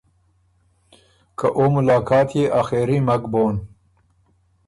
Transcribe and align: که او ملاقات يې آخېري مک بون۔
که 1.37 1.47
او 1.57 1.63
ملاقات 1.75 2.29
يې 2.37 2.43
آخېري 2.61 2.97
مک 3.07 3.23
بون۔ 3.31 3.55